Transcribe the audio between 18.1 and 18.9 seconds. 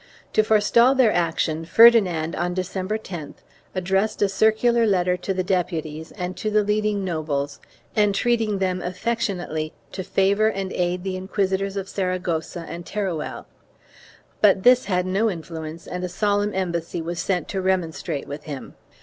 with him.